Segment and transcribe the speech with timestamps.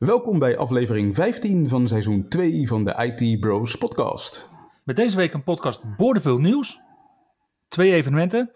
[0.00, 4.50] Welkom bij aflevering 15 van seizoen 2 van de IT Bros podcast.
[4.84, 6.80] Met deze week een podcast boordevol nieuws,
[7.68, 8.54] twee evenementen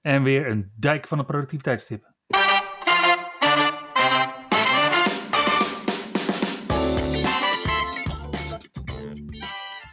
[0.00, 2.12] en weer een dijk van een productiviteitstip.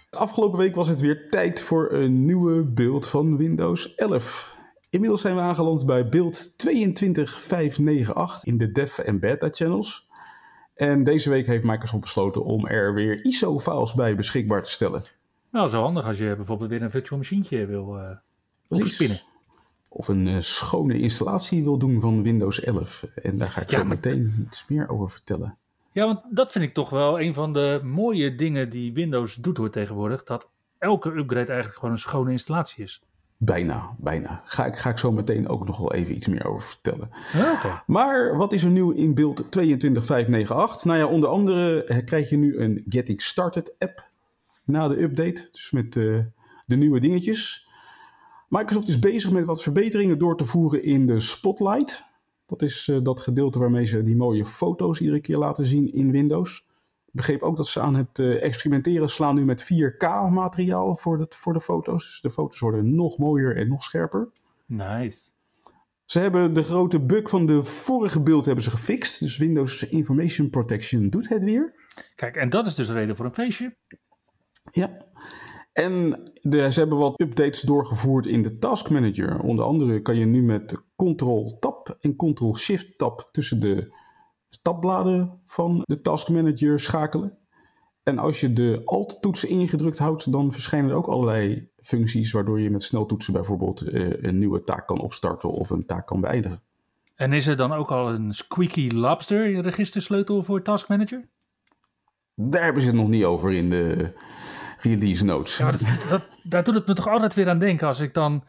[0.09, 4.57] Afgelopen week was het weer tijd voor een nieuwe beeld van Windows 11.
[4.89, 10.11] Inmiddels zijn we aangeland bij beeld 22598 in de dev en beta channels.
[10.73, 15.03] En deze week heeft Microsoft besloten om er weer ISO-files bij beschikbaar te stellen.
[15.49, 19.21] Nou, zo handig als je bijvoorbeeld weer een virtual machine wil uh, opspinnen.
[19.89, 23.03] Of een uh, schone installatie wil doen van Windows 11.
[23.15, 25.57] En daar ga ik ja, zo meteen iets meer over vertellen.
[25.91, 29.57] Ja, want dat vind ik toch wel een van de mooie dingen die Windows doet
[29.57, 30.23] hoor tegenwoordig.
[30.23, 33.03] Dat elke upgrade eigenlijk gewoon een schone installatie is.
[33.45, 34.41] Bijna, bijna.
[34.45, 37.09] Ga ik, ga ik zo meteen ook nog wel even iets meer over vertellen.
[37.85, 40.83] Maar wat is er nieuw in beeld 22598?
[40.83, 44.09] Nou ja, onder andere eh, krijg je nu een Getting Started app
[44.63, 45.47] na de update.
[45.51, 46.19] Dus met uh,
[46.65, 47.69] de nieuwe dingetjes.
[48.49, 52.03] Microsoft is bezig met wat verbeteringen door te voeren in de Spotlight.
[52.45, 56.11] Dat is uh, dat gedeelte waarmee ze die mooie foto's iedere keer laten zien in
[56.11, 56.65] Windows
[57.13, 61.25] begreep ook dat ze aan het uh, experimenteren slaan nu met 4K materiaal voor de,
[61.29, 62.03] voor de foto's.
[62.03, 64.29] Dus de foto's worden nog mooier en nog scherper.
[64.65, 65.31] Nice.
[66.05, 69.19] Ze hebben de grote bug van de vorige beeld hebben ze gefixt.
[69.19, 71.73] Dus Windows Information Protection doet het weer.
[72.15, 73.75] Kijk, en dat is dus de reden voor een feestje.
[74.71, 75.05] Ja.
[75.73, 79.39] En de, ze hebben wat updates doorgevoerd in de Task Manager.
[79.39, 83.93] Onder andere kan je nu met Ctrl-Tab en Ctrl-Shift-Tab tussen de
[84.63, 87.37] tabbladen van de Task Manager schakelen.
[88.03, 92.69] En als je de Alt-toetsen ingedrukt houdt, dan verschijnen er ook allerlei functies waardoor je
[92.69, 96.61] met sneltoetsen bijvoorbeeld eh, een nieuwe taak kan opstarten of een taak kan beëindigen.
[97.15, 101.29] En is er dan ook al een Squeaky Lobster registersleutel voor Task Manager?
[102.35, 104.13] Daar hebben ze het nog niet over in de
[104.79, 105.57] release notes.
[105.57, 108.43] Ja, dat, dat, daar doet het me toch altijd weer aan denken als ik dan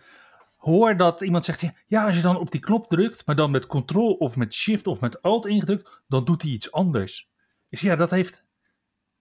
[0.65, 3.67] hoor dat iemand zegt, ja, als je dan op die knop drukt, maar dan met
[3.67, 7.31] Ctrl of met Shift of met Alt ingedrukt, dan doet hij iets anders.
[7.69, 8.45] Dus ja, dat heeft,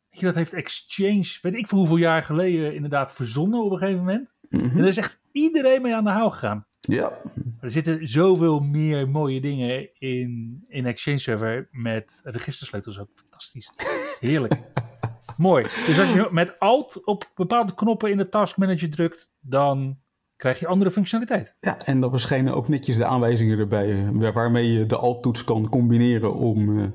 [0.09, 4.30] dat heeft Exchange, weet ik voor hoeveel jaar geleden, inderdaad verzonnen op een gegeven moment.
[4.50, 4.64] Mhm.
[4.64, 6.66] En daar is echt iedereen mee aan de haal gegaan.
[6.80, 7.22] Ja.
[7.62, 13.10] Er zitten zoveel meer mooie dingen in, in Exchange Server met registersleutels ook.
[13.16, 13.72] Fantastisch.
[14.20, 14.54] Heerlijk.
[15.38, 15.64] Mooi.
[15.64, 20.03] Dus als je met Alt op bepaalde knoppen in de Task Manager drukt, dan
[20.44, 21.58] krijg je andere functionaliteit.
[21.59, 25.70] Ja, en dan verschijnen ook netjes de aanwijzingen erbij eh, waarmee je de alt-toets kan
[25.70, 26.88] combineren om uh,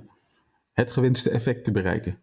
[0.72, 2.18] het gewenste effect te bereiken.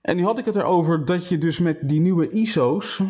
[0.00, 3.02] En nu had ik het erover dat je dus met die nieuwe ISO's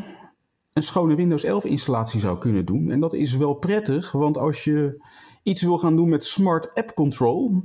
[0.73, 2.91] een schone Windows 11 installatie zou kunnen doen.
[2.91, 5.05] En dat is wel prettig, want als je
[5.43, 7.63] iets wil gaan doen met Smart App Control,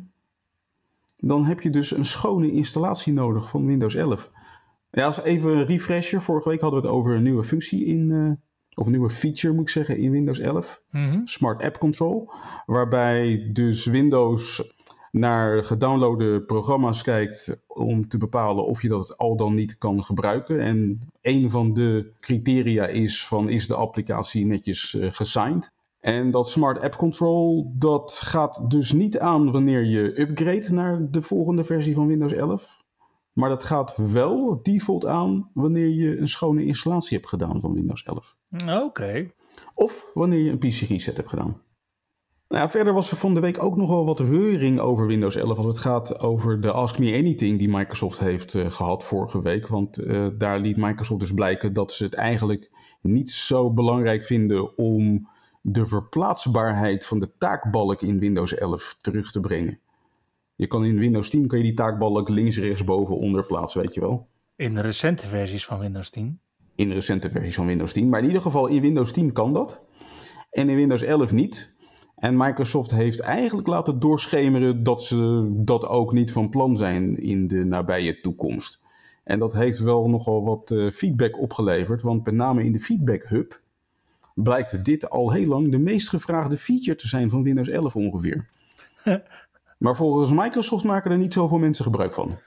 [1.16, 4.32] dan heb je dus een schone installatie nodig van Windows 11.
[4.96, 6.22] Ja, als even een refresher.
[6.22, 8.32] Vorige week hadden we het over een nieuwe functie in, uh,
[8.74, 10.84] of een nieuwe feature moet ik zeggen, in Windows 11.
[10.92, 11.20] Mhm.
[11.24, 12.32] Smart App Control.
[12.66, 14.74] Waarbij dus Windows
[15.12, 20.60] naar gedownloade programma's kijkt om te bepalen of je dat al dan niet kan gebruiken.
[20.60, 25.72] En een van de criteria is van is de applicatie netjes uh, gesigned.
[26.00, 31.22] En dat Smart App Control, dat gaat dus niet aan wanneer je upgrade naar de
[31.22, 32.83] volgende versie van Windows 11.
[33.34, 38.04] Maar dat gaat wel default aan wanneer je een schone installatie hebt gedaan van Windows
[38.04, 38.38] 11.
[38.84, 39.32] Oké.
[39.74, 41.62] Of wanneer je een PC reset hebt gedaan.
[42.54, 45.58] Nou, verder was er van de week ook nog wel wat reuring over Windows 11
[45.58, 49.68] als het gaat over de Ask Me Anything die Microsoft heeft uh, gehad vorige week.
[49.68, 52.72] Want uh, daar liet Microsoft dus blijken dat ze het eigenlijk
[53.02, 55.30] niet zo belangrijk vinden om
[55.62, 59.80] de verplaatsbaarheid van de taakbalk in Windows 11 terug te brengen.
[60.56, 63.94] Je kan in Windows 10 kan je die taakbalk links, rechts, boven, onder plaatsen, weet
[63.94, 64.28] je wel.
[64.56, 66.40] In recente versies van Windows 10?
[66.76, 68.10] In recente versies van Windows 10.
[68.10, 69.86] Maar in ieder geval in Windows 10 kan dat.
[70.52, 71.76] En in Windows 11 niet.
[72.16, 77.48] En Microsoft heeft eigenlijk laten doorschemeren dat ze dat ook niet van plan zijn in
[77.48, 78.82] de nabije toekomst.
[79.24, 83.24] En dat heeft wel nogal wat uh, feedback opgeleverd, want met name in de Feedback
[83.24, 83.62] Hub
[84.36, 88.46] blijkt dit al heel lang de meest gevraagde feature te zijn van Windows 11 ongeveer.
[89.84, 92.40] Maar volgens Microsoft maken er niet zoveel mensen gebruik van.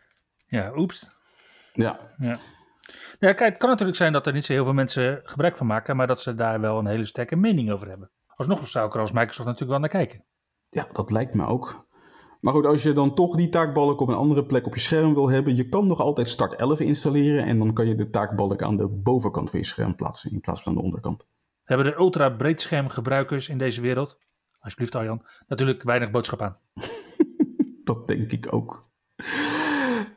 [0.47, 1.11] Ja, oeps.
[1.73, 2.01] Ja.
[2.19, 2.39] ja.
[3.19, 5.67] Ja, kijk, het kan natuurlijk zijn dat er niet zo heel veel mensen gebruik van
[5.67, 8.11] maken, maar dat ze daar wel een hele sterke mening over hebben.
[8.27, 10.25] Alsnog zou ik er als Microsoft natuurlijk wel naar kijken.
[10.71, 11.87] Ja, dat lijkt me ook.
[12.41, 15.15] Maar goed, als je dan toch die taakbalk op een andere plek op je scherm
[15.15, 18.63] wil hebben, je kan nog altijd Start 11 installeren en dan kan je de taakbalk
[18.63, 21.27] aan de bovenkant van je scherm plaatsen in plaats van aan de onderkant.
[21.65, 24.19] Hebben de ultra breedschermgebruikers in deze wereld,
[24.61, 26.59] alsjeblieft Arjan, natuurlijk weinig boodschap aan.
[27.87, 28.89] dat denk ik ook.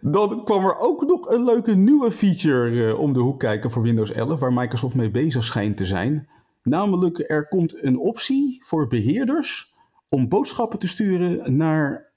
[0.01, 3.81] Dan kwam er ook nog een leuke nieuwe feature uh, om de hoek kijken voor
[3.81, 6.29] Windows 11, waar Microsoft mee bezig schijnt te zijn.
[6.63, 9.73] Namelijk, er komt een optie voor beheerders
[10.09, 12.11] om boodschappen te sturen naar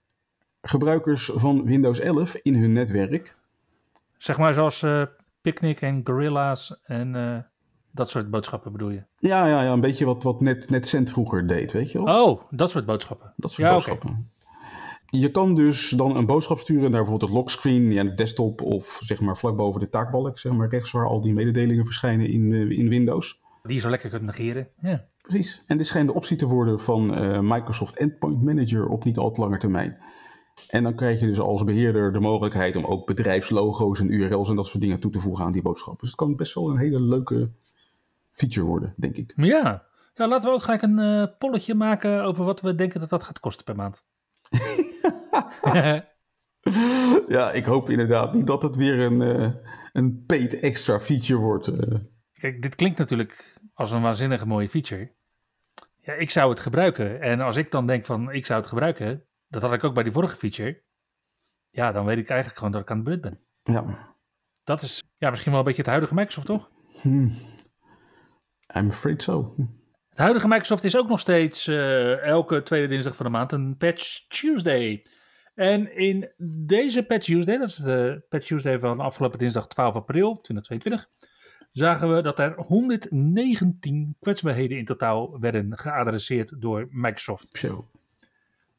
[0.63, 3.37] gebruikers van Windows 11 in hun netwerk.
[4.19, 5.03] Zeg maar zoals uh,
[5.41, 7.39] Picnic en Gorilla's en uh,
[7.91, 9.03] dat soort boodschappen bedoel je?
[9.19, 12.25] Ja, ja, ja een beetje wat, wat Net, NetCent vroeger deed, weet je wel?
[12.25, 13.33] Oh, dat soort boodschappen.
[13.37, 14.09] Dat soort ja, boodschappen.
[14.09, 14.25] Okay.
[15.15, 18.99] Je kan dus dan een boodschap sturen naar bijvoorbeeld het lockscreen, ja, de desktop of
[19.03, 22.51] zeg maar vlak boven de taakbalk, zeg maar rechts waar al die mededelingen verschijnen in,
[22.51, 23.41] uh, in Windows.
[23.63, 24.69] Die je zo lekker kunt negeren.
[24.81, 25.09] Ja.
[25.23, 25.65] Precies.
[25.67, 29.31] En dit schijnt de optie te worden van uh, Microsoft Endpoint Manager op niet al
[29.31, 29.99] te lange termijn.
[30.69, 34.57] En dan krijg je dus als beheerder de mogelijkheid om ook bedrijfslogo's en URL's en
[34.57, 36.01] dat soort dingen toe te voegen aan die boodschap.
[36.01, 37.51] Dus het kan best wel een hele leuke
[38.31, 39.33] feature worden, denk ik.
[39.37, 43.09] Ja, ja laten we ook gelijk een uh, polletje maken over wat we denken dat
[43.09, 44.05] dat gaat kosten per maand.
[47.37, 49.55] ja, ik hoop inderdaad niet dat het weer een, uh,
[49.93, 51.69] een paid extra feature wordt.
[51.69, 52.01] Uh.
[52.33, 55.15] Kijk, dit klinkt natuurlijk als een waanzinnige mooie feature.
[55.97, 57.21] Ja, ik zou het gebruiken.
[57.21, 60.03] En als ik dan denk van ik zou het gebruiken, dat had ik ook bij
[60.03, 60.83] die vorige feature.
[61.71, 63.41] Ja, dan weet ik eigenlijk gewoon dat ik aan de beurt ben.
[63.63, 64.15] Ja.
[64.65, 66.71] Dat is ja, misschien wel een beetje het huidige Microsoft, toch?
[67.01, 67.33] Hmm.
[68.77, 69.55] I'm afraid so.
[70.09, 73.77] Het huidige Microsoft is ook nog steeds uh, elke tweede dinsdag van de maand een
[73.77, 75.07] Patch Tuesday.
[75.55, 76.33] En in
[76.67, 81.09] deze Patch Tuesday, dat is de Patch Tuesday van afgelopen dinsdag 12 april 2022,
[81.71, 87.59] zagen we dat er 119 kwetsbaarheden in totaal werden geadresseerd door Microsoft.
[87.59, 87.89] Zo.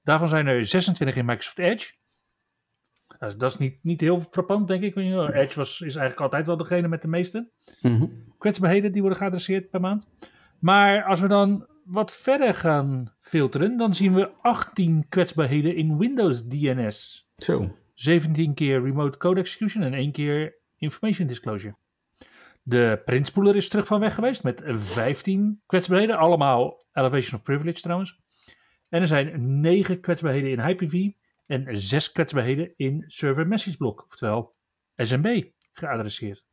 [0.04, 1.94] Daarvan zijn er 26 in Microsoft Edge.
[3.20, 4.96] Dat is, niet, niet heel frappant, denk ik.
[4.96, 7.50] Edge was, is eigenlijk altijd wel degene met de meeste
[7.82, 8.34] mm-hmm.
[8.38, 10.10] kwetsbaarheden die worden geadresseerd per maand.
[10.60, 16.48] Maar als we dan wat verder gaan filteren, dan zien we 18 kwetsbaarheden in Windows
[16.48, 17.30] DNS.
[17.36, 17.78] Zo.
[17.94, 21.76] 17 keer Remote Code Execution en 1 keer Information Disclosure.
[22.64, 26.18] De printspoeler is terug van weg geweest met 15 kwetsbaarheden.
[26.18, 28.20] Allemaal Elevation of Privilege trouwens.
[28.90, 31.10] En er zijn 9 kwetsbaarheden in Hyper-V
[31.46, 34.56] en 6 kwetsbaarheden in Server Message Block, oftewel
[34.96, 35.44] SMB,
[35.74, 36.46] geadresseerd.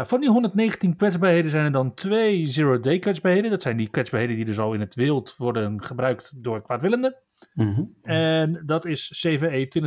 [0.00, 3.50] Nou, van die 119 kwetsbaarheden zijn er dan twee zero-day kwetsbaarheden.
[3.50, 7.16] Dat zijn die kwetsbaarheden die dus al in het wild worden gebruikt door kwaadwillenden.
[7.54, 7.94] Mm-hmm.
[8.02, 9.82] En dat is CVE 2022-26904.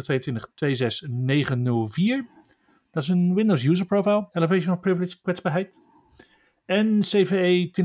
[2.92, 5.80] Dat is een Windows User Profile, Elevation of Privilege kwetsbaarheid.
[6.65, 7.75] En CVE 2022-24521.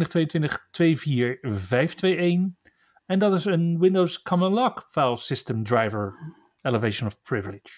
[3.07, 6.15] En dat is een Windows Common Lock File System Driver,
[6.61, 7.73] Elevation of Privilege.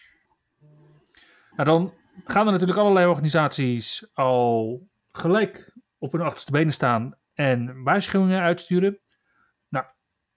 [1.56, 1.92] Nou, dan
[2.24, 8.98] gaan er natuurlijk allerlei organisaties al gelijk op hun achterste benen staan en waarschuwingen uitsturen.
[9.68, 9.84] Nou,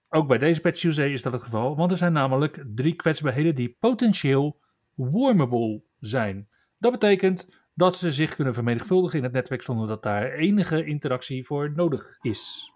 [0.08, 3.54] ook bij deze Patch Tuesday is dat het geval, want er zijn namelijk drie kwetsbaarheden
[3.54, 4.60] die potentieel
[4.94, 6.48] wormable zijn.
[6.78, 11.44] Dat betekent dat ze zich kunnen vermenigvuldigen in het netwerk zonder dat daar enige interactie
[11.44, 12.72] voor nodig is.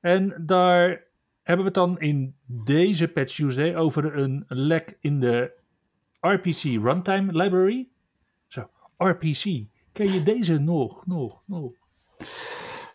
[0.00, 0.88] En daar
[1.42, 5.52] hebben we het dan in deze Patch Tuesday over een lek in de
[6.20, 7.88] RPC Runtime Library.
[9.04, 9.64] RPC.
[9.92, 11.72] Ken je deze nog, nog, nog?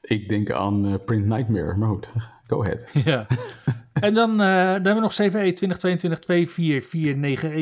[0.01, 2.09] Ik denk aan uh, Print Nightmare, maar goed,
[2.47, 2.91] go ahead.
[3.05, 3.27] Ja.
[3.93, 5.53] en dan, uh, dan hebben we nog CVE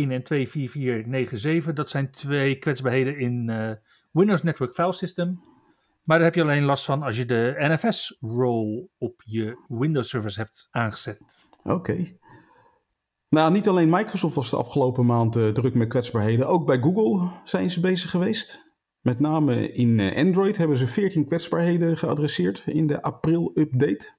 [0.10, 1.74] 2022-24491 en 24497.
[1.74, 3.72] Dat zijn twee kwetsbaarheden in uh,
[4.12, 5.42] Windows Network File System.
[6.04, 10.68] Maar daar heb je alleen last van als je de NFS-role op je Windows-servers hebt
[10.72, 11.20] aangezet.
[11.64, 12.18] Oké.
[13.38, 16.48] Nou, niet alleen Microsoft was de afgelopen maand uh, druk met kwetsbaarheden.
[16.48, 18.72] Ook bij Google zijn ze bezig geweest.
[19.02, 24.14] Met name in uh, Android hebben ze 14 kwetsbaarheden geadresseerd in de april-update.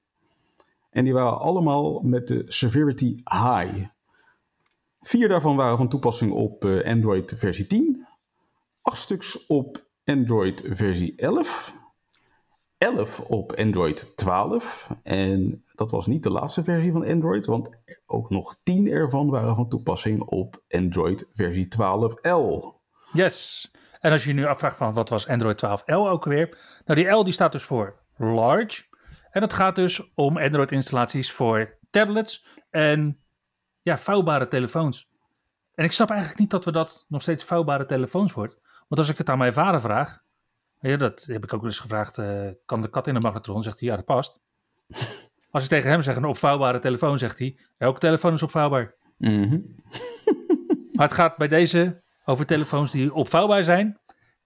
[0.89, 3.85] En die waren allemaal met de severity high.
[5.01, 8.07] Vier daarvan waren van toepassing op uh, Android versie 10.
[8.81, 11.78] Acht stuks op Android versie 11.
[12.79, 14.89] 11 op Android 12.
[15.03, 17.69] En dat was niet de laatste versie van Android, want
[18.05, 22.77] ook nog 10 ervan waren van toepassing op Android versie 12L.
[23.13, 23.71] Yes.
[23.99, 26.57] En als je je nu afvraagt van wat was Android 12L ook weer?
[26.85, 28.83] Nou, die L die staat dus voor large.
[29.31, 33.19] En het gaat dus om Android installaties voor tablets en
[33.81, 35.09] ja, vouwbare telefoons.
[35.73, 38.57] En ik snap eigenlijk niet dat we dat nog steeds vouwbare telefoons wordt.
[38.87, 40.23] Want als ik het aan mijn vader vraag,
[40.79, 43.63] ja, dat heb ik ook eens gevraagd, uh, kan de kat in de magnetron?
[43.63, 44.39] Zegt hij, ja, dat past.
[45.51, 48.95] Als ik tegen hem zeg een opvouwbare telefoon, zegt hij, elke telefoon is opvouwbaar.
[49.17, 49.59] Mhm.
[50.93, 53.99] maar het gaat bij deze over telefoons die opvouwbaar zijn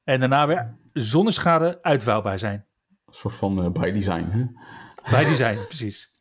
[0.04, 2.66] en daarna weer zonder schade uitvouwbaar zijn.
[3.06, 4.46] Een soort van uh, by design, hè?
[5.12, 6.12] By design, precies.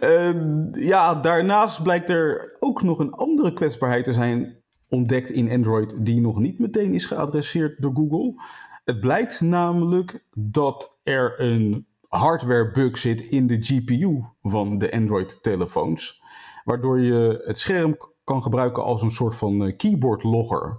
[0.00, 4.55] Uh, ja, daarnaast blijkt er ook nog een andere kwetsbaarheid te zijn
[4.88, 8.42] ontdekt in Android die nog niet meteen is geadresseerd door Google.
[8.84, 15.42] Het blijkt namelijk dat er een hardware bug zit in de GPU van de Android
[15.42, 16.22] telefoons,
[16.64, 20.78] waardoor je het scherm kan gebruiken als een soort van eh, keyboard logger.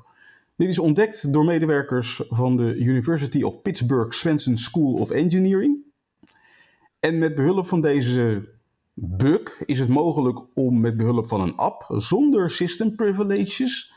[0.56, 5.78] Dit is ontdekt door medewerkers van de University of Pittsburgh Swenson School of Engineering.
[7.00, 8.50] En met behulp van deze
[8.94, 13.94] bug is het mogelijk om met behulp van een app zonder system privileges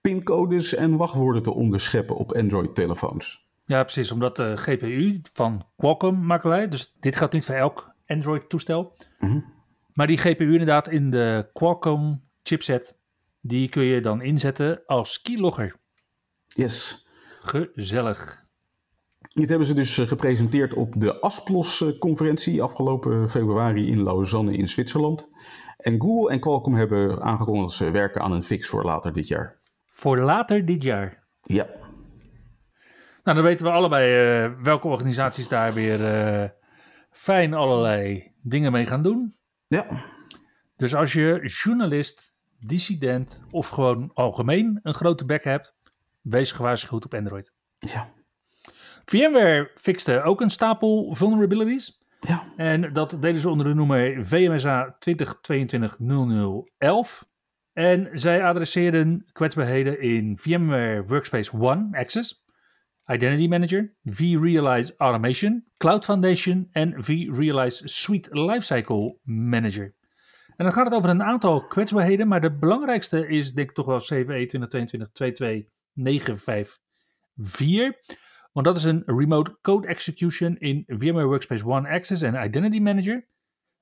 [0.00, 3.48] pincodes en wachtwoorden te onderscheppen op Android-telefoons.
[3.64, 8.92] Ja, precies, omdat de GPU van Qualcomm maakt Dus dit gaat niet voor elk Android-toestel.
[9.18, 9.40] Mhm.
[9.92, 12.98] Maar die GPU inderdaad in de Qualcomm chipset,
[13.40, 15.76] die kun je dan inzetten als keylogger.
[16.46, 17.08] Yes.
[17.40, 18.48] Gezellig.
[19.32, 25.28] Dit hebben ze dus eh, gepresenteerd op de ASPLOS-conferentie afgelopen februari in Lausanne in Zwitserland.
[25.76, 29.28] En Google en Qualcomm hebben aangekondigd dat ze werken aan een fix voor later dit
[29.28, 29.59] jaar.
[30.00, 31.24] Voor later dit jaar?
[31.42, 31.66] Ja.
[33.22, 36.48] Nou, dan weten we allebei uh, welke organisaties daar weer uh,
[37.10, 39.34] fijn allerlei dingen mee gaan doen.
[39.66, 39.86] Ja.
[40.76, 45.76] Dus als je journalist, dissident of gewoon algemeen een grote bek hebt,
[46.20, 47.54] wees gewaarschuwd op Android.
[47.78, 48.12] Ja.
[49.04, 52.02] VMware fixte ook een stapel vulnerabilities.
[52.20, 52.52] Ja.
[52.56, 54.98] En dat deden ze onder de noemer VMSA 2022-0011.
[57.80, 62.44] En zij adresseerden kwetsbaarheden in VMware Workspace ONE Access,
[63.06, 69.94] Identity Manager, vRealize Automation, Cloud Foundation en vRealize Suite Lifecycle Manager.
[70.56, 73.86] En dan gaat het over een aantal kwetsbaarheden, maar de belangrijkste is denk ik toch
[73.86, 74.68] wel CVE
[78.14, 78.16] 2022-22954.
[78.52, 83.26] Want dat is een remote code execution in VMware Workspace ONE Access en Identity Manager.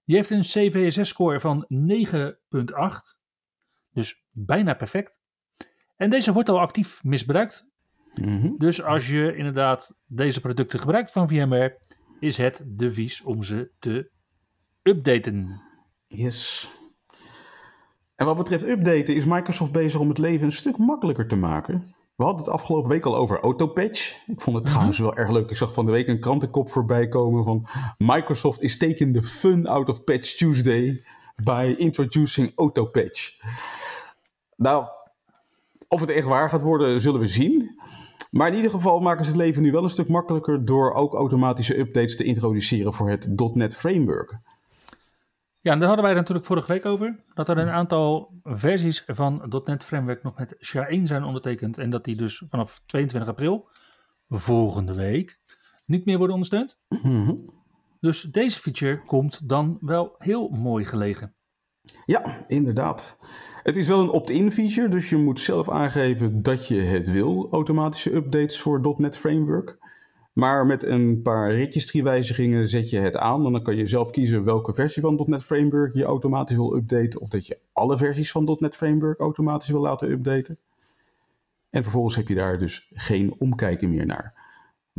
[0.05, 1.67] Die heeft een CVSS-score van
[2.13, 3.18] 9.8.
[3.93, 5.21] Dus bijna perfect.
[5.97, 7.67] En deze wordt al actief misbruikt.
[8.15, 8.51] Mhm.
[8.59, 11.79] Dus als je inderdaad deze producten gebruikt van VMware,
[12.21, 14.11] is het devies om ze te
[14.83, 15.61] updaten.
[16.07, 16.71] Yes.
[18.15, 21.95] En wat betreft updaten is Microsoft bezig om het leven een stuk makkelijker te maken.
[22.17, 24.27] We hadden het afgelopen week al over Autopatch.
[24.27, 24.73] Ik vond het Mhm.
[24.73, 25.51] trouwens wel erg leuk.
[25.51, 27.69] Ik zag van de week een krantenkop voorbij komen van
[27.99, 31.05] Microsoft is taking the fun out of Patch Tuesday
[31.43, 33.41] by introducing Autopatch.
[34.57, 34.87] Nou,
[35.89, 37.81] of het echt waar gaat worden, zullen we zien.
[38.31, 41.15] Maar in ieder geval maken ze het leven nu wel een stuk makkelijker door ook
[41.15, 44.39] automatische updates te introduceren voor het .NET Framework.
[45.61, 47.21] Ja, en daar hadden wij natuurlijk vorige week over.
[47.35, 51.79] Dat er een aantal versies van .NET Framework nog met SHA-1 zijn ondertekend.
[51.79, 53.69] En dat die dus vanaf 22 april,
[54.29, 55.39] volgende week,
[55.85, 56.79] niet meer worden ondersteund.
[56.89, 57.35] Mhm.
[58.01, 61.35] Dus deze feature komt dan wel heel mooi gelegen.
[62.07, 63.17] Ja, inderdaad.
[63.63, 67.49] Het is wel een opt-in feature, dus je moet zelf aangeven dat je het wil,
[67.51, 69.79] automatische updates voor .NET Framework.
[70.33, 74.45] Maar met een paar registry-wijzigingen zet je het aan en dan kan je zelf kiezen
[74.45, 78.57] welke versie van .NET Framework je automatisch wil updaten of dat je alle versies van
[78.61, 80.59] .NET Framework automatisch wil laten updaten.
[81.71, 84.48] En vervolgens heb je daar dus geen omkijken meer naar.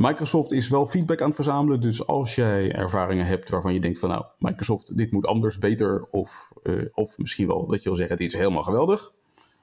[0.02, 4.00] Microsoft is wel feedback aan het verzamelen, dus als jij ervaringen hebt waarvan je denkt
[4.00, 7.98] van nou, Microsoft, dit moet anders, beter, of, uh, of misschien wel dat je wil
[7.98, 9.12] zeggen, dit is helemaal geweldig,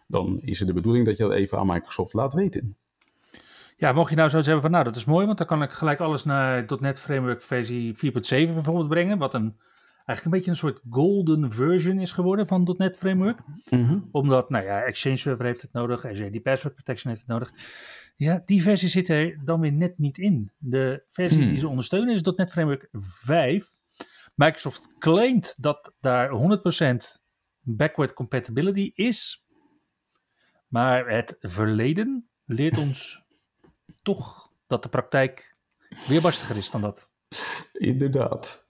[0.07, 2.77] dan is het de bedoeling dat je dat even aan Microsoft laat weten.
[3.77, 5.71] Ja, mocht je nou zoiets hebben van nou, dat is mooi, want dan kan ik
[5.71, 9.57] gelijk alles naar .NET Framework versie 4.7 bijvoorbeeld brengen, wat een,
[10.07, 13.41] eigenlijk een beetje een soort golden version is geworden van .NET Framework.
[13.71, 14.09] Mm -hmm.
[14.13, 17.53] Omdat, nou ja, Exchange Server heeft het nodig, die Password Protection heeft het nodig.
[18.17, 20.53] Ja, die versie zit er dan weer net niet in.
[20.59, 21.49] De versie Hmm.
[21.49, 23.75] die ze ondersteunen is .NET Framework 5.
[24.35, 27.23] Microsoft claimt dat daar 100%
[27.61, 29.47] backward compatibility is.
[30.69, 33.23] Maar het verleden leert ons
[34.03, 35.57] toch dat de praktijk
[36.09, 37.15] weerbarstiger is dan dat.
[37.73, 38.69] Inderdaad.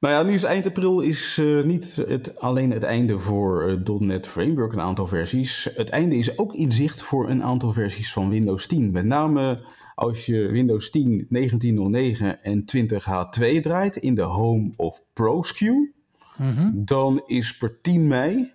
[0.00, 3.98] Nou ja, nu is eind april is uh, niet het, alleen het einde voor uh,
[3.98, 5.68] .NET Framework, een aantal versies.
[5.74, 8.92] Het einde is ook in zicht voor een aantal versies van Windows 10.
[8.92, 9.58] Met name
[9.94, 15.92] als je Windows 10 1909 en 20H2 draait in de Home of Pro SKU,
[16.36, 16.84] Mm -hmm.
[16.84, 18.52] dan is per 10 mei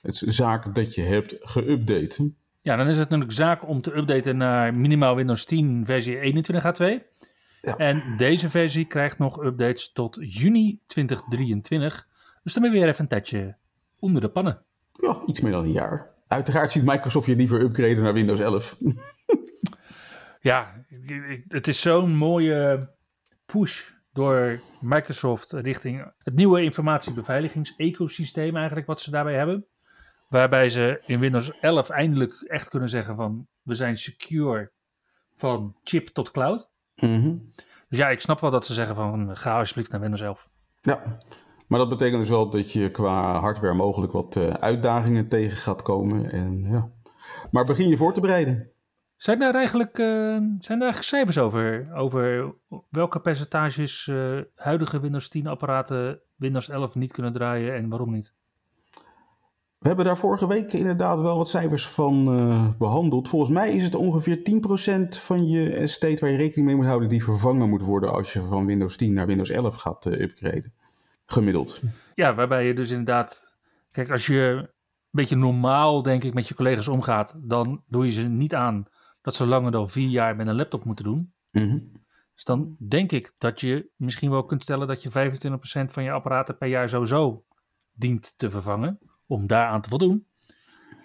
[0.00, 2.30] het zaak dat je hebt geüpdate.
[2.60, 7.09] Ja, dan is het natuurlijk zaak om te updaten naar minimaal Windows 10 versie 21H2.
[7.62, 7.76] Ja.
[7.76, 12.08] En deze versie krijgt nog updates tot juni 2023.
[12.42, 13.56] Dus dan ben je weer even een tijdje
[13.98, 14.62] onder de pannen.
[14.92, 16.10] Ja, iets meer dan een jaar.
[16.26, 18.76] Uiteraard ziet Microsoft je liever upgraden naar Windows 11.
[20.50, 20.84] ja,
[21.48, 22.90] het is zo'n mooie
[23.46, 29.66] push door Microsoft richting het nieuwe informatiebeveiligings-ecosysteem eigenlijk wat ze daarbij hebben.
[30.28, 34.72] Waarbij ze in Windows 11 eindelijk echt kunnen zeggen van we zijn secure
[35.36, 36.70] van chip tot cloud.
[37.00, 37.36] Mhm.
[37.88, 40.48] Dus ja, ik snap wel dat ze zeggen van ga alsjeblieft naar Windows 11.
[40.80, 41.18] Ja,
[41.68, 45.82] maar dat betekent dus wel dat je qua hardware mogelijk wat uh, uitdagingen tegen gaat
[45.82, 46.30] komen.
[46.30, 46.90] En, ja.
[47.50, 48.70] Maar begin je voor te bereiden.
[49.16, 50.06] Zijn er eigenlijk, uh,
[50.58, 52.54] zijn er eigenlijk cijfers over, over
[52.90, 58.34] welke percentages uh, huidige Windows 10 apparaten Windows 11 niet kunnen draaien en waarom niet?
[59.80, 63.28] We hebben daar vorige week inderdaad wel wat cijfers van uh, behandeld.
[63.28, 64.42] Volgens mij is het ongeveer 10%
[65.08, 68.42] van je estate waar je rekening mee moet houden die vervangen moet worden als je
[68.42, 70.72] van Windows 10 naar Windows 11 gaat uh, upgraden.
[71.26, 71.80] Gemiddeld.
[72.14, 73.56] Ja, waarbij je dus inderdaad.
[73.90, 74.68] Kijk, als je een
[75.10, 78.84] beetje normaal, denk ik, met je collega's omgaat, dan doe je ze niet aan
[79.22, 81.32] dat ze langer dan vier jaar met een laptop moeten doen.
[81.50, 81.78] Mhm.
[82.34, 86.10] Dus dan denk ik dat je misschien wel kunt stellen dat je 25% van je
[86.10, 87.44] apparaten per jaar sowieso
[87.92, 88.98] dient te vervangen
[89.30, 90.26] om daaraan te voldoen.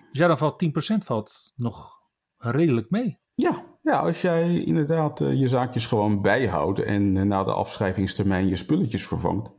[0.09, 2.01] Dus ja, dan valt 10% valt nog
[2.37, 3.19] redelijk mee.
[3.33, 8.47] Ja, ja als jij inderdaad uh, je zaakjes gewoon bijhoudt en uh, na de afschrijvingstermijn
[8.47, 9.51] je spulletjes vervangt,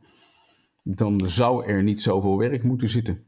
[0.83, 3.27] dan zou er niet zoveel werk moeten zitten.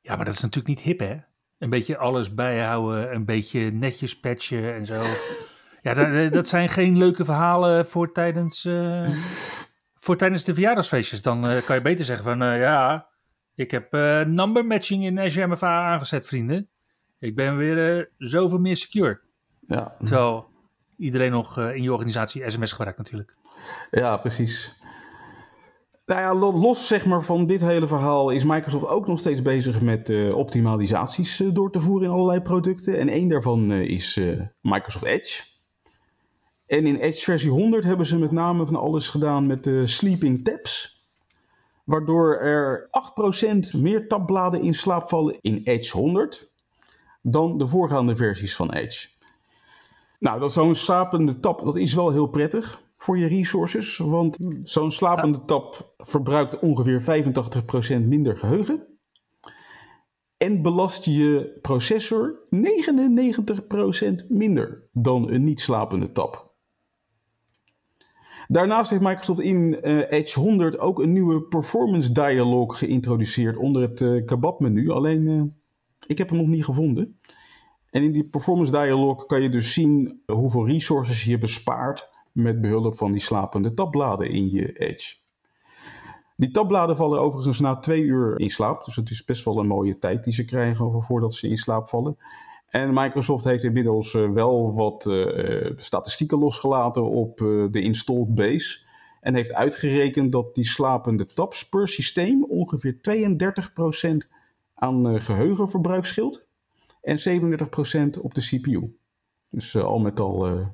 [0.00, 1.16] Ja, maar dat is natuurlijk niet hip, hè?
[1.58, 5.02] Een beetje alles bijhouden, een beetje netjes patchen en zo.
[5.82, 9.10] Ja, dat, eh, dat zijn geen leuke verhalen voor tijdens, uh,
[9.94, 11.22] voor tijdens de verjaardagsfeestjes.
[11.22, 13.07] Dan kan je beter zeggen van, ja,
[13.58, 13.92] ik heb
[14.26, 16.68] number matching in Azure MFA aangezet, vrienden.
[17.18, 19.20] Ik ben weer zoveel meer secure.
[19.66, 19.96] Ja.
[20.02, 20.46] Terwijl
[20.96, 23.36] iedereen nog in je organisatie sms gebruikt natuurlijk.
[23.90, 24.78] Ja, precies.
[26.08, 29.80] Nou ja, los zeg maar, van dit hele verhaal is Microsoft ook nog steeds bezig
[29.80, 32.98] met uh, optimalisaties uh, door te voeren in allerlei producten.
[32.98, 34.20] En één daarvan uh, is
[34.60, 35.42] Microsoft Edge.
[36.66, 40.44] En in Edge versie 100 hebben ze met name van alles gedaan met de sleeping
[40.44, 40.97] tabs.
[41.88, 42.88] Waardoor er
[43.74, 46.52] 8% meer tabbladen in slaap vallen in Edge 100
[47.22, 49.08] dan de voorgaande versies van Edge.
[50.18, 53.96] Nou, dat zo'n slapende tab, dat is wel heel prettig voor je resources.
[53.96, 57.24] Want zo'n slapende tab verbruikt ongeveer
[58.02, 58.86] 85% minder geheugen.
[60.36, 62.42] En belast je processor
[64.22, 66.47] 99% minder dan een niet slapende tab.
[68.50, 74.00] Daarnaast heeft Microsoft in uh, Edge 100 ook een nieuwe performance dialog geïntroduceerd onder het
[74.00, 74.90] uh, kebabmenu.
[74.90, 75.42] Alleen, uh,
[76.06, 77.20] ik heb hem nog niet gevonden.
[77.90, 82.96] En in die performance dialog kan je dus zien hoeveel resources je bespaart met behulp
[82.96, 85.16] van die slapende tabbladen in je Edge.
[86.36, 89.66] Die tabbladen vallen overigens na twee uur in slaap, dus het is best wel een
[89.66, 92.16] mooie tijd die ze krijgen voordat ze in slaap vallen.
[92.68, 97.36] En Microsoft heeft inmiddels uh, wel wat uh, statistieken losgelaten op
[97.70, 98.86] de installed base.
[99.20, 102.96] En heeft uitgerekend dat die slapende tabs per systeem ongeveer
[104.24, 104.30] 32%
[104.74, 106.46] aan geheugenverbruik scheelt.
[107.02, 107.18] En
[108.16, 108.96] 37% op de CPU.
[109.50, 110.66] Dus al met al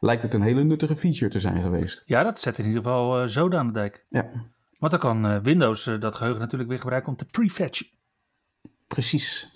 [0.00, 2.02] lijkt het een hele nuttige feature te zijn geweest.
[2.06, 4.06] Ja, dat zet in ieder geval zoden aan de dijk.
[4.08, 4.30] Ja.
[4.78, 7.86] Want dan kan Windows dat geheugen natuurlijk weer gebruiken om te prefetchen.
[8.86, 9.52] Precies.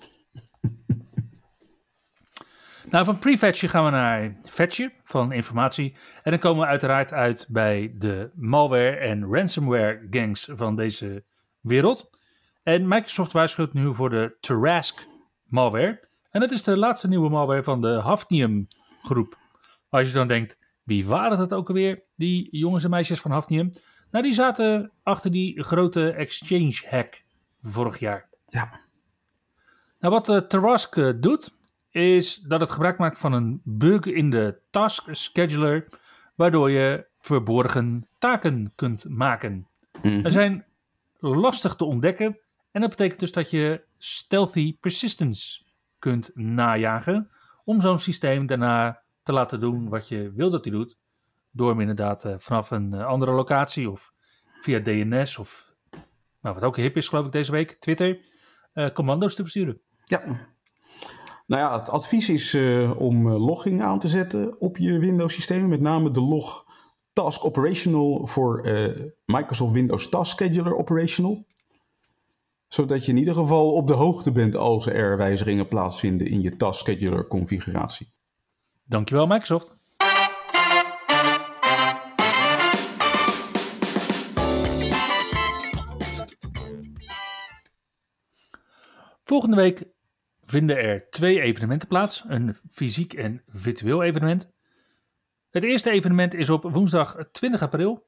[2.95, 5.97] Nou, van prefetchen gaan we naar fetchen van informatie.
[6.23, 11.25] En dan komen we uiteraard uit bij de malware en ransomware gangs van deze
[11.61, 12.11] wereld.
[12.63, 15.07] En Microsoft waarschuwt nu voor de Tarask
[15.45, 16.09] malware.
[16.31, 18.69] En dat is de laatste nieuwe malware van de Hafnium
[19.03, 19.39] groep.
[19.89, 23.71] Als je dan denkt, wie waren dat ook alweer, die jongens en meisjes van Hafnium?
[24.11, 27.25] Nou, die zaten achter die grote exchange hack
[27.63, 28.29] vorig jaar.
[28.49, 28.81] Ja.
[29.99, 31.63] Nou, wat uh, Tarask uh, doet,
[31.95, 35.87] is dat het gebruik maakt van een bug in de task scheduler,
[36.35, 39.69] waardoor je verborgen taken kunt maken.
[40.03, 40.65] Mm Er zijn
[41.19, 42.39] lastig te ontdekken
[42.71, 45.63] en dat betekent dus dat je stealthy persistence
[45.99, 47.31] kunt najagen
[47.65, 50.99] om zo'n systeem daarna te laten doen wat je wil dat hij doet.
[51.51, 54.13] Door hem inderdaad uh, vanaf een uh, andere locatie of
[54.59, 55.73] via DNS of
[56.41, 58.19] nou, wat ook hip is geloof ik deze week, Twitter,
[58.75, 59.81] uh, commando's te versturen.
[60.05, 60.53] Ja.
[61.47, 62.55] Nou ja, het advies is
[62.97, 65.69] om logging aan te zetten op je Windows systeem.
[65.69, 66.65] Met name de log
[67.13, 68.63] Task Operational voor
[69.25, 71.45] Microsoft Windows Task Scheduler Operational.
[72.69, 76.57] zodat je in ieder geval op de hoogte bent als er wijzigingen plaatsvinden in je
[76.57, 78.13] task scheduler configuratie.
[78.85, 79.77] Dankjewel Microsoft.
[89.23, 89.85] Volgende week
[90.45, 94.53] vinden er twee evenementen plaats: een fysiek en virtueel evenement.
[95.51, 98.07] Het eerste evenement is op woensdag 20 april.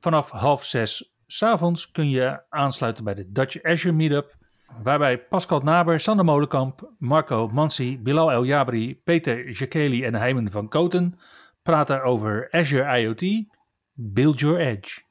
[0.00, 4.36] Vanaf half zes s'avonds kun je aansluiten bij de Dutch Azure Meetup.
[4.82, 10.68] Waarbij Pascal Naber, Sander Molenkamp, Marco Mansi, Bilal El Jabri, Peter Jacqueli en Heimen van
[10.68, 11.18] Koten
[11.62, 13.44] praten over Azure IoT,
[13.92, 15.03] Build Your Edge.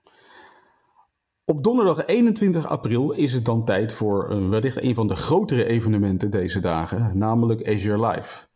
[1.45, 5.65] Op donderdag 21 april is het dan tijd voor een, wellicht een van de grotere
[5.65, 8.47] evenementen deze dagen, namelijk Azure Live.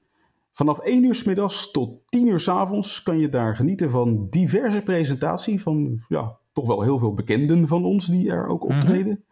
[0.51, 4.29] Vanaf 1 uur s middags tot 10 uur s avonds kan je daar genieten van
[4.29, 8.77] diverse presentaties van ja, toch wel heel veel bekenden van ons die er ook mhm.
[8.77, 9.23] optreden.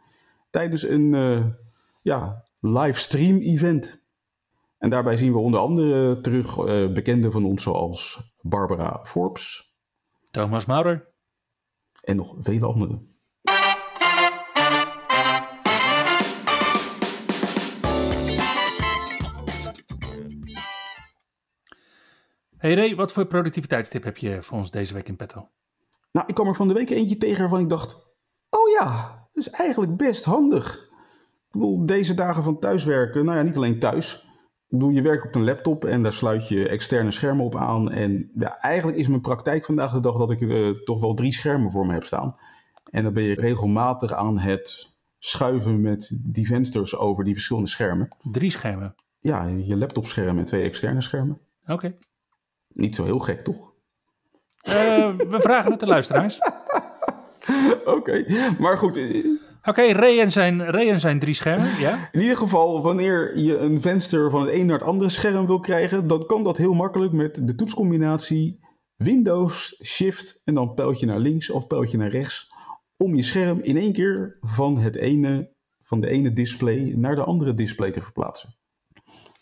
[0.50, 1.46] Tijdens een uh,
[2.02, 4.04] ja, livestream event.
[4.78, 9.76] En daarbij zien we onder andere terug uh, bekenden van ons zoals Barbara Forbes.
[10.32, 11.08] Thomas Maurer.
[12.02, 13.15] En nog vele anderen.
[22.66, 25.50] Hey Ray, wat voor productiviteitstip heb je voor ons deze week in petto?
[26.12, 27.96] Nou, ik kwam er van de week eentje tegen waarvan ik dacht...
[28.50, 30.76] Oh ja, dat is eigenlijk best handig.
[30.76, 34.28] Ik bedoel, deze dagen van thuiswerken, nou ja, niet alleen thuis.
[34.68, 37.92] Doe je werk op een laptop en daar sluit je externe schermen op aan.
[37.92, 41.34] En ja, eigenlijk is mijn praktijk vandaag de dag dat ik uh, toch wel drie
[41.34, 42.36] schermen voor me heb staan.
[42.90, 48.08] En dan ben je regelmatig aan het schuiven met die vensters over die verschillende schermen.
[48.32, 48.96] Drie schermen?
[49.20, 51.40] Ja, je laptopscherm en twee externe schermen.
[51.66, 51.94] Oké.
[52.76, 53.74] Niet zo heel gek, toch?
[54.68, 56.40] Uh, we vragen het de luisteraars.
[57.98, 58.26] Oké,
[58.60, 58.98] maar goed.
[58.98, 59.26] Eh,
[59.64, 62.10] Oké, okay, en zijn, zijn drie schermen, ja?
[62.12, 65.60] In ieder geval, wanneer je een venster van het een naar het andere scherm wil
[65.60, 68.60] krijgen, dan kan dat heel makkelijk met de toetscombinatie
[68.96, 72.52] Windows, Shift en dan pijltje naar links of pijltje naar rechts.
[72.98, 77.24] Om je scherm in één keer van, het ene, van de ene display naar de
[77.24, 78.56] andere display te verplaatsen.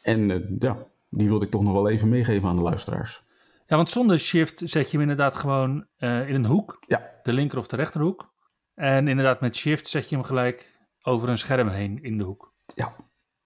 [0.01, 3.23] En uh, ja, die wilde ik toch nog wel even meegeven aan de luisteraars.
[3.65, 6.77] Ja, want zonder shift zet je hem inderdaad gewoon uh, in een hoek.
[6.87, 7.11] Ja.
[7.23, 8.33] De linker of de rechterhoek.
[8.73, 12.53] En inderdaad met shift zet je hem gelijk over een scherm heen in de hoek.
[12.75, 12.95] Ja.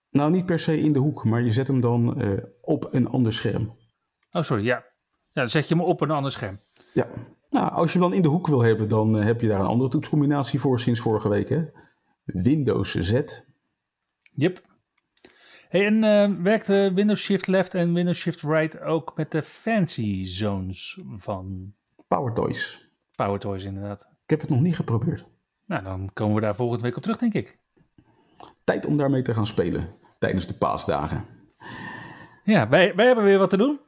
[0.10, 3.08] Nou, niet per se in de hoek, maar je zet hem dan uh, op een
[3.08, 3.78] ander scherm.
[4.32, 4.76] Oh, sorry, ja.
[5.32, 6.60] Ja, dan zet je hem op een ander scherm.
[6.94, 7.08] Ja.
[7.50, 9.60] Nou, als je hem dan in de hoek wil hebben, dan uh, heb je daar
[9.60, 11.50] een andere toetscombinatie voor sinds vorige week.
[11.50, 11.66] Hè?
[12.24, 13.22] Windows Z.
[14.34, 14.62] Yep.
[15.70, 20.24] Hey, en uh, werkt Windows Shift Left en Windows Shift Right ook met de fancy
[20.24, 21.74] zones van
[22.08, 22.90] PowerToys?
[23.16, 24.02] PowerToys, inderdaad.
[24.02, 25.26] Ik heb het nog niet geprobeerd.
[25.66, 27.60] Nou, dan komen we daar volgende week op terug, denk ik.
[28.64, 31.26] Tijd om daarmee te gaan spelen tijdens de paasdagen.
[32.44, 33.80] Ja, wij, wij hebben weer wat te doen.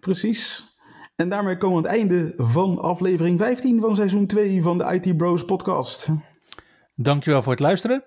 [0.00, 0.72] Precies.
[1.16, 4.84] En daarmee komen we aan het einde van aflevering 15 van seizoen 2 van de
[4.84, 6.08] IT Bros podcast.
[6.94, 8.04] Dankjewel voor het luisteren.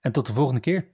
[0.00, 0.93] En tot de volgende keer.